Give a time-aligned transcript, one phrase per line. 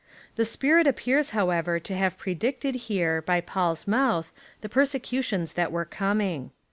[0.35, 5.85] The Spirit appears, however, to have predicted here, by Paul's mouth, the persecutions that were
[5.85, 6.49] coming.